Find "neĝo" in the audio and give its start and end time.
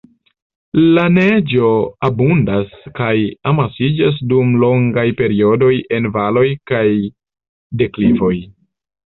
1.17-1.67